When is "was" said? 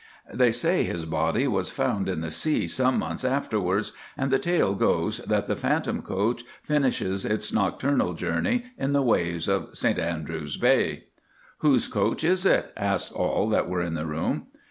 1.47-1.69